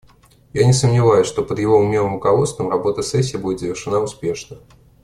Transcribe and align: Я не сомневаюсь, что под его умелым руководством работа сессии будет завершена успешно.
Я 0.51 0.65
не 0.65 0.73
сомневаюсь, 0.73 1.27
что 1.27 1.43
под 1.43 1.59
его 1.59 1.77
умелым 1.77 2.13
руководством 2.15 2.71
работа 2.71 3.03
сессии 3.03 3.37
будет 3.37 3.59
завершена 3.59 3.99
успешно. 3.99 4.57